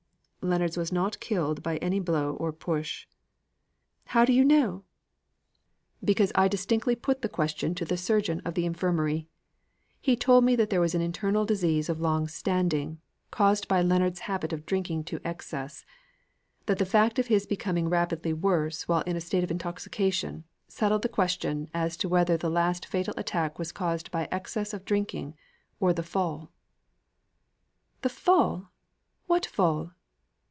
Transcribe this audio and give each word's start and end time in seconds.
"Leonards 0.43 0.75
was 0.75 0.91
not 0.91 1.19
killed 1.19 1.61
by 1.61 1.77
any 1.77 1.99
blow 1.99 2.33
or 2.37 2.51
push." 2.51 3.05
"How 4.05 4.25
do 4.25 4.33
you 4.33 4.43
know?" 4.43 4.83
"Because 6.03 6.31
I 6.33 6.47
distinctly 6.47 6.95
put 6.95 7.21
the 7.21 7.29
question 7.29 7.75
to 7.75 7.85
the 7.85 7.95
surgeon 7.95 8.41
of 8.43 8.55
the 8.55 8.65
Infirmary. 8.65 9.27
He 9.99 10.15
told 10.15 10.43
me 10.43 10.55
there 10.55 10.81
was 10.81 10.95
an 10.95 11.01
internal 11.01 11.45
disease 11.45 11.89
of 11.89 12.01
long 12.01 12.27
standing, 12.27 12.99
caused 13.29 13.67
by 13.67 13.83
Leonards' 13.83 14.21
habit 14.21 14.51
of 14.51 14.65
drinking 14.65 15.03
to 15.13 15.21
excess; 15.23 15.85
that 16.65 16.79
the 16.79 16.87
fact 16.89 17.19
of 17.19 17.27
his 17.27 17.45
becoming 17.45 17.87
rapidly 17.87 18.33
worse 18.33 18.87
while 18.87 19.01
in 19.03 19.15
a 19.15 19.21
state 19.21 19.43
of 19.43 19.51
intoxication, 19.51 20.43
settled 20.67 21.03
the 21.03 21.07
question 21.07 21.69
as 21.71 21.95
to 21.97 22.09
whether 22.09 22.35
the 22.35 22.49
last 22.49 22.87
fatal 22.87 23.13
attack 23.15 23.59
was 23.59 23.71
caused 23.71 24.09
by 24.09 24.27
excess 24.31 24.73
of 24.73 24.85
drinking, 24.85 25.35
or 25.79 25.93
the 25.93 26.01
fall." 26.01 26.51
"The 28.01 28.09
fall! 28.09 28.71
What 29.27 29.45
fall?" 29.45 29.91